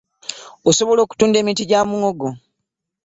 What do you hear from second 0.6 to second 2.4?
Osobola okutunda emiti gya muwogo